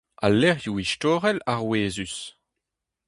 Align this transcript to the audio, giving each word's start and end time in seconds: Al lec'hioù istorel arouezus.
Al 0.25 0.33
lec'hioù 0.41 0.77
istorel 0.83 1.39
arouezus. 1.53 2.17